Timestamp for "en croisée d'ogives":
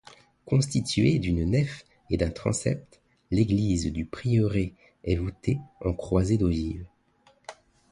5.79-6.87